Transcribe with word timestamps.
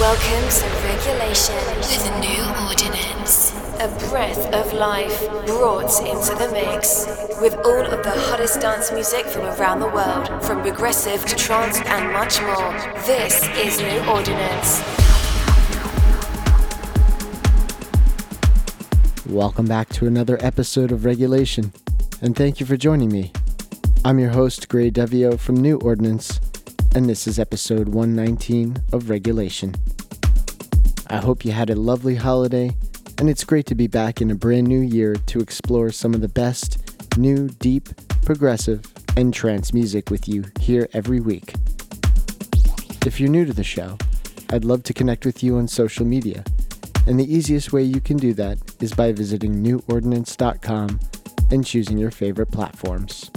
Welcome 0.00 0.48
to 0.50 0.66
Regulation 0.88 1.54
with 1.76 2.10
new 2.18 2.66
ordinance. 2.66 3.54
A 3.78 3.86
breath 4.10 4.52
of 4.52 4.72
life 4.72 5.20
brought 5.46 6.00
into 6.00 6.34
the 6.34 6.50
mix. 6.52 7.06
With 7.40 7.54
all 7.64 7.86
of 7.86 8.02
the 8.02 8.10
hottest 8.10 8.60
dance 8.60 8.90
music 8.90 9.24
from 9.24 9.42
around 9.42 9.78
the 9.78 9.86
world, 9.86 10.42
from 10.42 10.62
progressive 10.62 11.24
to 11.26 11.36
trance 11.36 11.80
and 11.82 12.12
much 12.12 12.42
more. 12.42 12.72
This 13.06 13.46
is 13.56 13.78
New 13.78 14.00
Ordinance. 14.10 14.82
Welcome 19.26 19.66
back 19.66 19.90
to 19.90 20.08
another 20.08 20.38
episode 20.40 20.90
of 20.90 21.04
Regulation, 21.04 21.72
and 22.20 22.34
thank 22.34 22.58
you 22.58 22.66
for 22.66 22.76
joining 22.76 23.12
me. 23.12 23.32
I'm 24.04 24.18
your 24.18 24.30
host, 24.30 24.68
Gray 24.68 24.90
Devio 24.90 25.38
from 25.38 25.54
New 25.54 25.78
Ordinance, 25.78 26.40
and 26.94 27.08
this 27.08 27.26
is 27.26 27.40
episode 27.40 27.88
119 27.88 28.76
of 28.92 29.10
Regulation. 29.10 29.74
I 31.08 31.16
hope 31.16 31.44
you 31.44 31.50
had 31.50 31.68
a 31.68 31.74
lovely 31.74 32.14
holiday, 32.14 32.70
and 33.18 33.28
it's 33.28 33.42
great 33.42 33.66
to 33.66 33.74
be 33.74 33.88
back 33.88 34.20
in 34.20 34.30
a 34.30 34.36
brand 34.36 34.68
new 34.68 34.80
year 34.80 35.16
to 35.16 35.40
explore 35.40 35.90
some 35.90 36.14
of 36.14 36.20
the 36.20 36.28
best, 36.28 36.78
new, 37.18 37.48
deep, 37.48 37.88
progressive, 38.24 38.84
and 39.16 39.34
trance 39.34 39.72
music 39.72 40.08
with 40.08 40.28
you 40.28 40.44
here 40.60 40.88
every 40.92 41.18
week. 41.18 41.54
If 43.04 43.18
you're 43.18 43.28
new 43.28 43.44
to 43.44 43.52
the 43.52 43.64
show, 43.64 43.98
I'd 44.50 44.64
love 44.64 44.84
to 44.84 44.94
connect 44.94 45.26
with 45.26 45.42
you 45.42 45.56
on 45.56 45.66
social 45.66 46.06
media, 46.06 46.44
and 47.08 47.18
the 47.18 47.34
easiest 47.34 47.72
way 47.72 47.82
you 47.82 48.00
can 48.00 48.18
do 48.18 48.34
that 48.34 48.58
is 48.80 48.92
by 48.92 49.10
visiting 49.10 49.64
newordinance.com 49.64 51.00
and 51.50 51.66
choosing 51.66 51.98
your 51.98 52.12
favorite 52.12 52.52
platforms. 52.52 53.32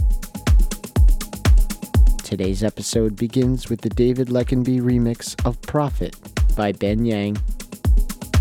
Today's 2.27 2.61
episode 2.61 3.15
begins 3.15 3.69
with 3.69 3.79
the 3.79 3.89
David 3.89 4.27
Leckenby 4.27 4.81
remix 4.81 5.33
of 5.45 5.61
Profit 5.61 6.13
by 6.57 6.73
Ben 6.73 7.05
Yang 7.05 7.37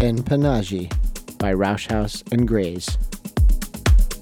and 0.00 0.26
Panaji 0.26 0.90
by 1.38 1.54
Roush 1.54 1.88
House 1.88 2.24
and 2.32 2.48
Grays. 2.48 2.98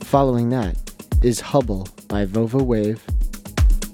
Following 0.02 0.50
that 0.50 0.77
is 1.22 1.41
Hubble 1.41 1.89
by 2.08 2.27
Vova 2.27 2.61
Wave, 2.61 3.02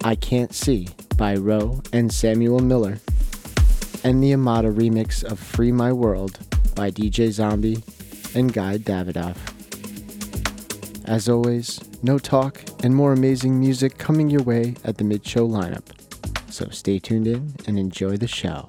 I 0.02 0.16
Can't 0.16 0.52
See 0.52 0.88
by 1.16 1.36
Roe 1.36 1.80
and 1.92 2.12
Samuel 2.12 2.58
Miller, 2.58 2.98
and 4.02 4.20
the 4.20 4.32
Amada 4.32 4.72
remix 4.72 5.22
of 5.22 5.38
Free 5.38 5.70
My 5.70 5.92
World 5.92 6.36
by 6.74 6.90
DJ 6.90 7.30
Zombie 7.30 7.78
and 8.34 8.52
Guy 8.52 8.78
Davidoff. 8.78 9.36
As 11.04 11.28
always, 11.28 11.80
no 12.02 12.18
talk 12.18 12.62
and 12.84 12.94
more 12.94 13.12
amazing 13.12 13.58
music 13.58 13.98
coming 13.98 14.30
your 14.30 14.42
way 14.42 14.76
at 14.84 14.98
the 14.98 15.04
mid 15.04 15.26
show 15.26 15.48
lineup. 15.48 15.84
So 16.50 16.68
stay 16.70 16.98
tuned 16.98 17.26
in 17.26 17.54
and 17.66 17.78
enjoy 17.78 18.16
the 18.16 18.28
show. 18.28 18.68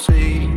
See. 0.00 0.49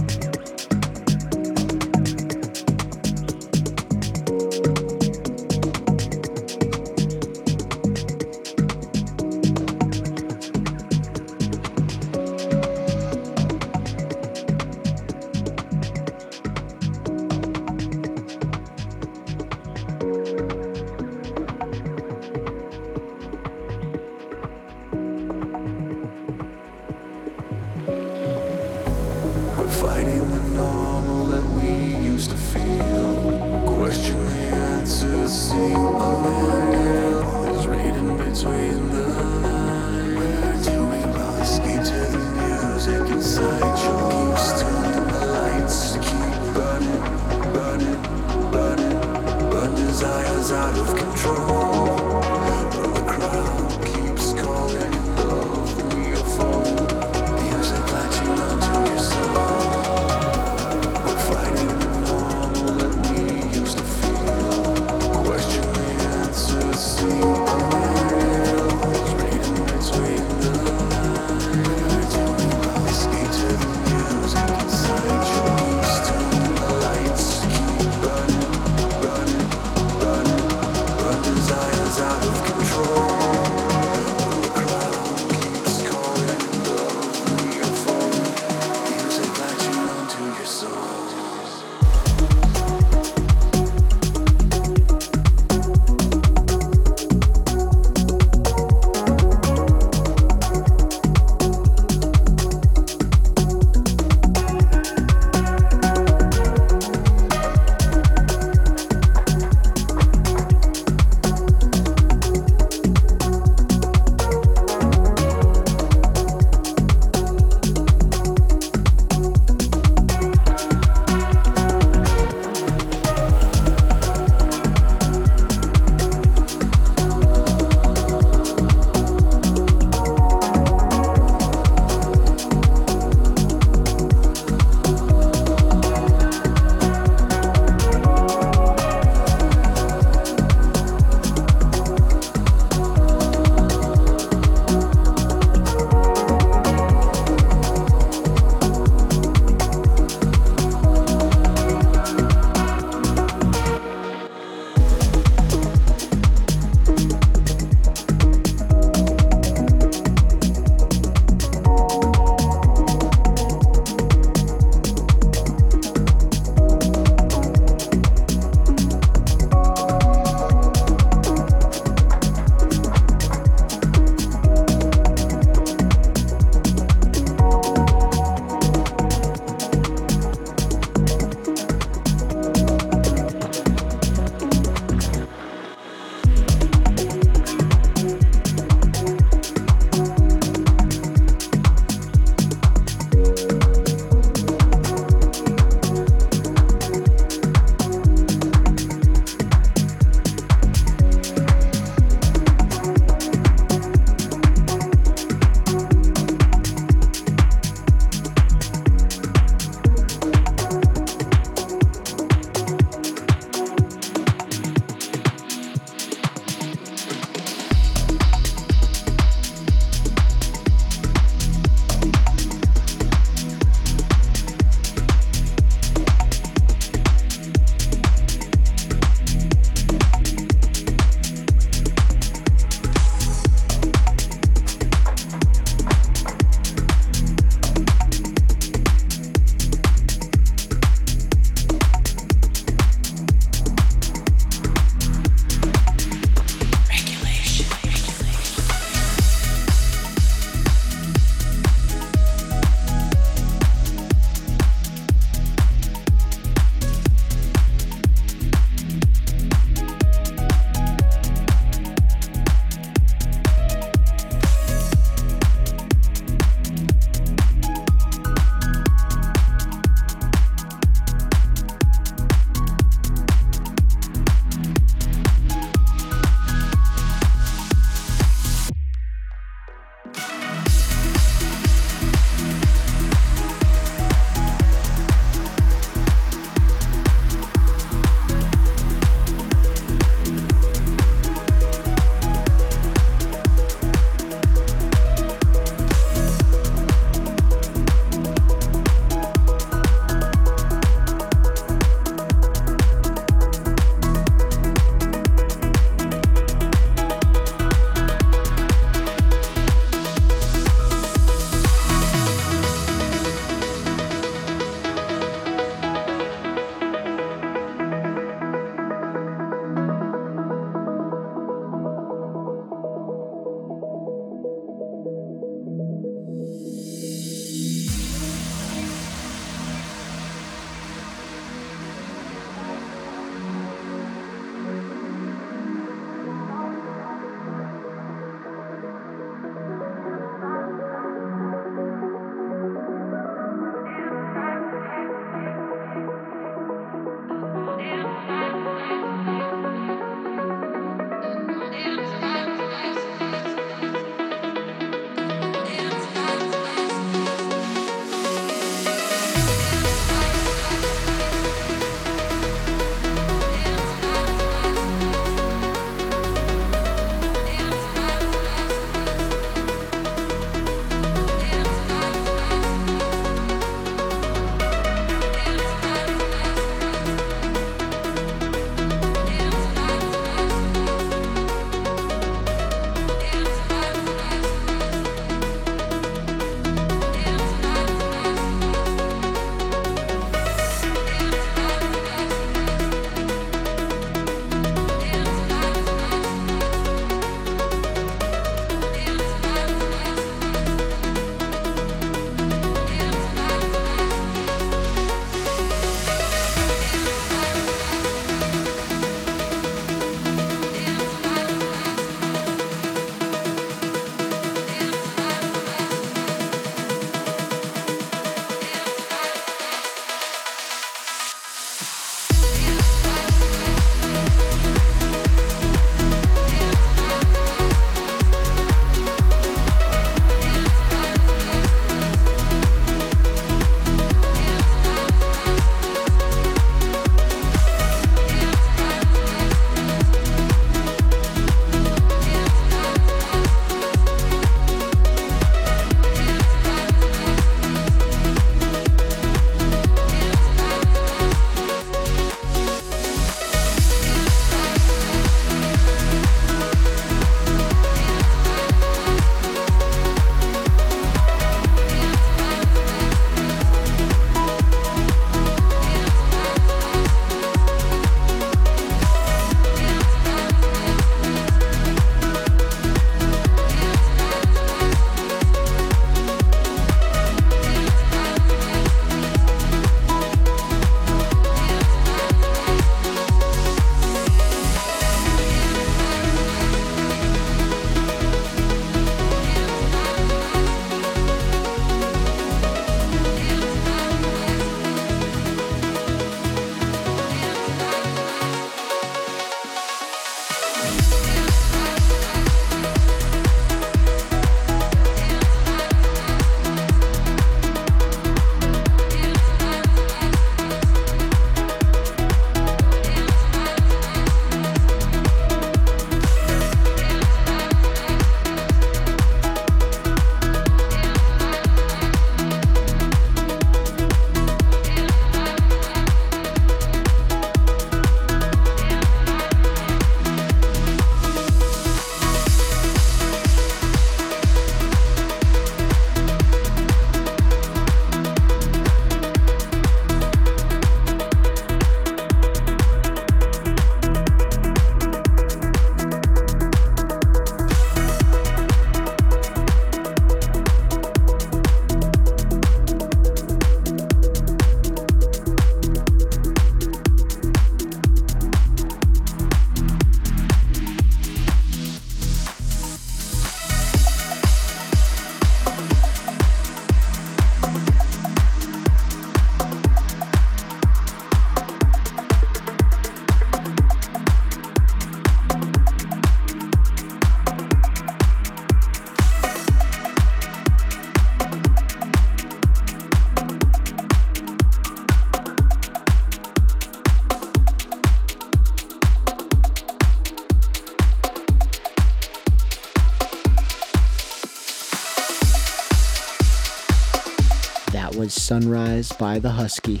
Sunrise 598.46 599.10
by 599.10 599.40
the 599.40 599.50
Husky. 599.50 600.00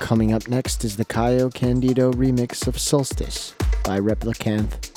Coming 0.00 0.32
up 0.32 0.48
next 0.48 0.82
is 0.82 0.96
the 0.96 1.04
Kayo 1.04 1.54
Candido 1.54 2.12
remix 2.12 2.66
of 2.66 2.76
Solstice 2.76 3.54
by 3.84 4.00
Replicanth 4.00 4.90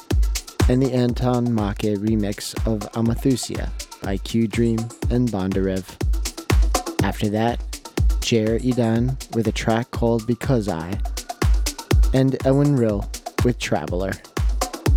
and 0.67 0.81
the 0.81 0.91
Anton 0.93 1.53
Make 1.53 1.99
remix 1.99 2.55
of 2.65 2.91
Amathusia 2.93 3.69
by 4.01 4.17
Q 4.17 4.47
Dream 4.47 4.79
and 5.11 5.29
Bondarev. 5.29 5.85
After 7.03 7.29
that, 7.29 7.59
Jer 8.21 8.57
Idan 8.57 9.35
with 9.35 9.47
a 9.47 9.51
track 9.51 9.91
called 9.91 10.25
Because 10.25 10.67
I, 10.67 10.99
and 12.15 12.35
Ewan 12.45 12.75
Rill 12.75 13.07
with 13.45 13.59
Traveler. 13.59 14.13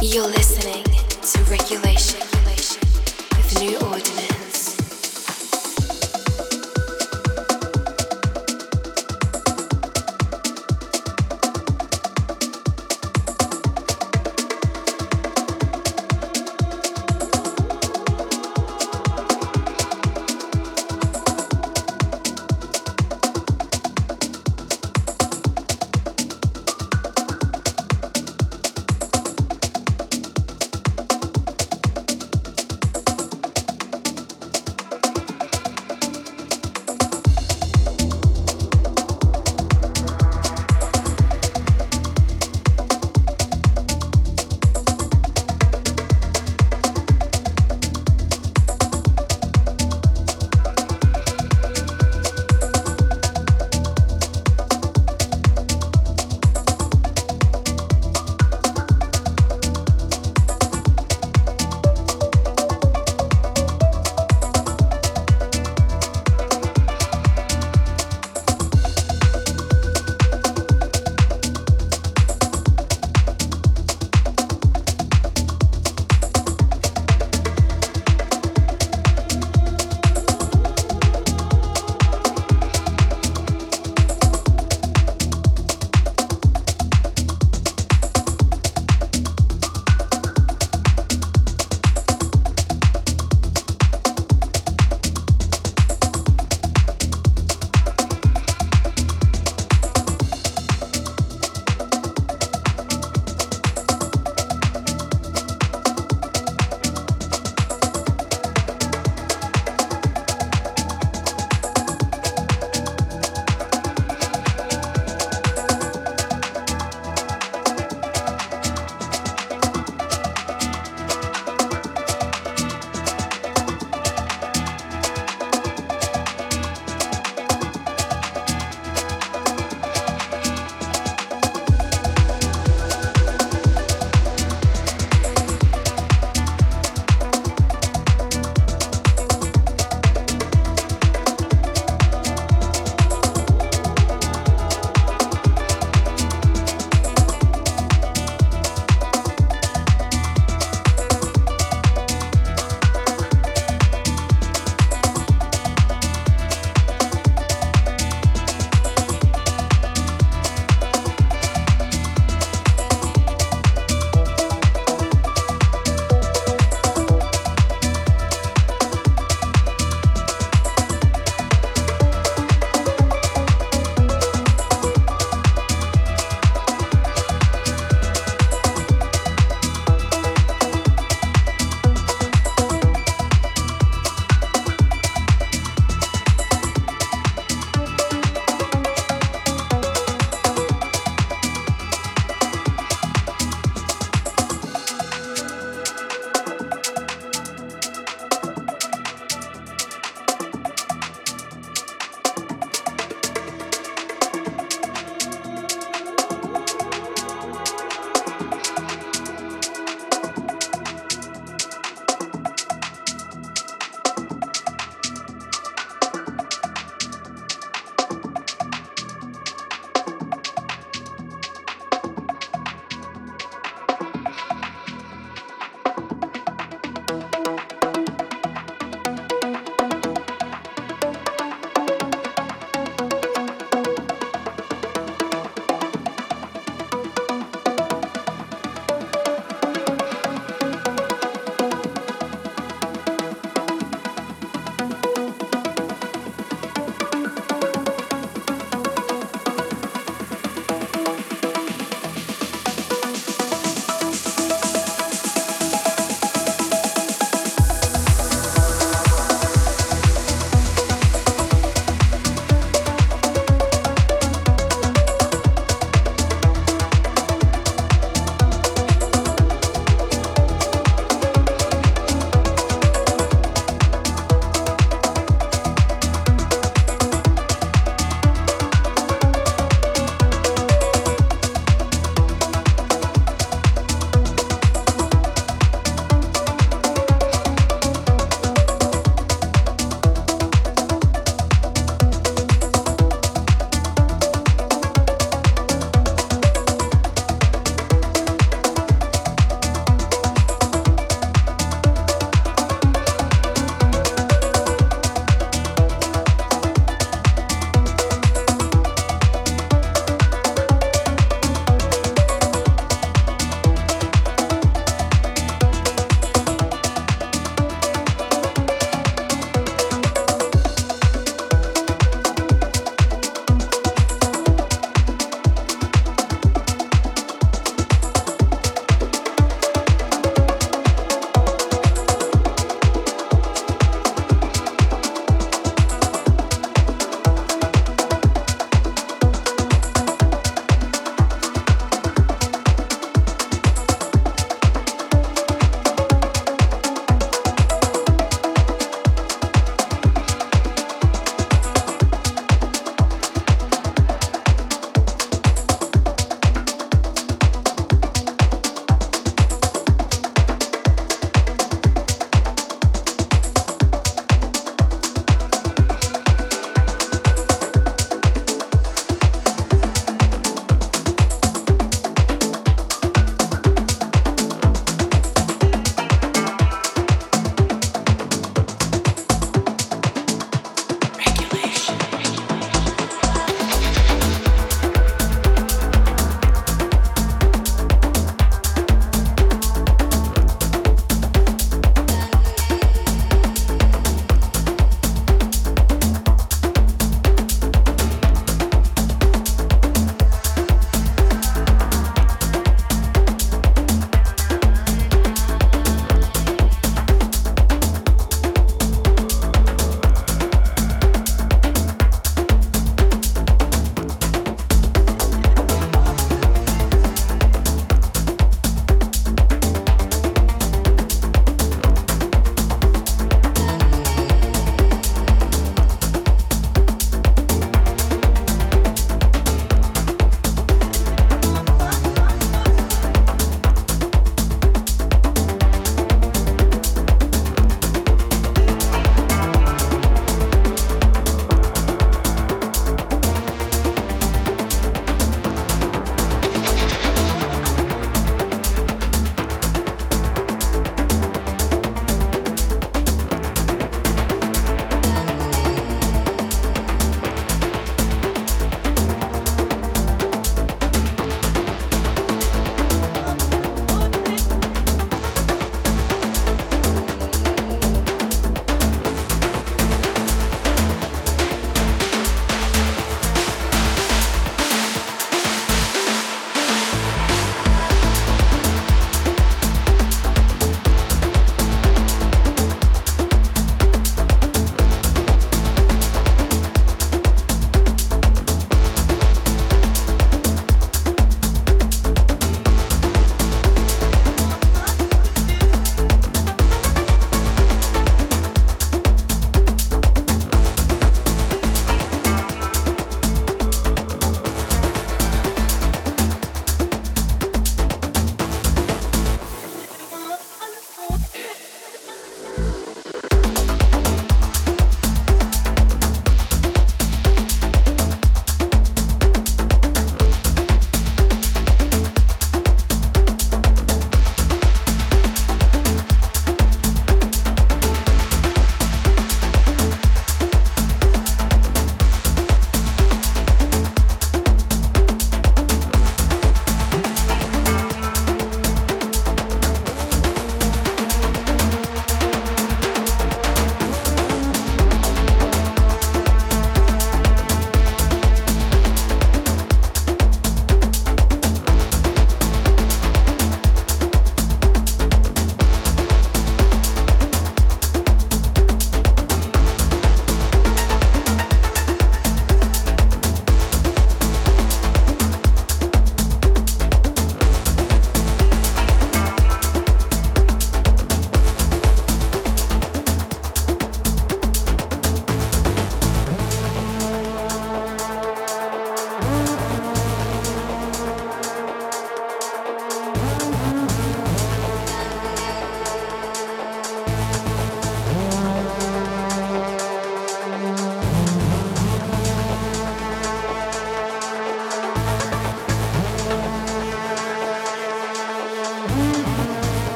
You're 0.00 0.28
listening 0.28 0.84
to 0.84 1.38
Regulation 1.50 2.20
with 2.30 3.58
New 3.60 3.76
Ordinance. 3.78 4.13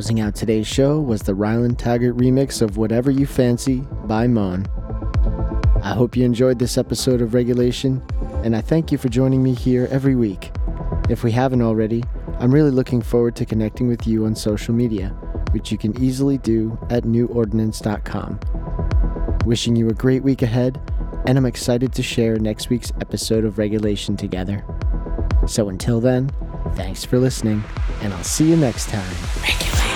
Closing 0.00 0.20
out 0.20 0.34
today's 0.34 0.66
show 0.66 0.98
was 0.98 1.20
the 1.20 1.34
Ryland 1.34 1.78
Taggart 1.78 2.16
remix 2.16 2.62
of 2.62 2.78
Whatever 2.78 3.10
You 3.10 3.26
Fancy 3.26 3.80
by 4.04 4.26
Mon. 4.26 4.66
I 5.82 5.92
hope 5.92 6.16
you 6.16 6.24
enjoyed 6.24 6.58
this 6.58 6.78
episode 6.78 7.20
of 7.20 7.34
Regulation, 7.34 8.02
and 8.42 8.56
I 8.56 8.62
thank 8.62 8.90
you 8.90 8.96
for 8.96 9.10
joining 9.10 9.42
me 9.42 9.52
here 9.52 9.86
every 9.90 10.14
week. 10.14 10.52
If 11.10 11.22
we 11.22 11.32
haven't 11.32 11.60
already, 11.60 12.02
I'm 12.38 12.50
really 12.50 12.70
looking 12.70 13.02
forward 13.02 13.36
to 13.36 13.44
connecting 13.44 13.88
with 13.88 14.06
you 14.06 14.24
on 14.24 14.34
social 14.34 14.72
media, 14.72 15.10
which 15.50 15.70
you 15.70 15.76
can 15.76 16.02
easily 16.02 16.38
do 16.38 16.78
at 16.88 17.02
newordinance.com. 17.02 18.40
Wishing 19.44 19.76
you 19.76 19.90
a 19.90 19.92
great 19.92 20.22
week 20.22 20.40
ahead, 20.40 20.80
and 21.26 21.36
I'm 21.36 21.44
excited 21.44 21.92
to 21.92 22.02
share 22.02 22.38
next 22.38 22.70
week's 22.70 22.90
episode 23.02 23.44
of 23.44 23.58
Regulation 23.58 24.16
together. 24.16 24.64
So 25.46 25.68
until 25.68 26.00
then, 26.00 26.30
thanks 26.74 27.04
for 27.04 27.18
listening, 27.18 27.62
and 28.00 28.14
I'll 28.14 28.24
see 28.24 28.48
you 28.48 28.56
next 28.56 28.88
time. 28.88 29.14
Regulation. 29.42 29.89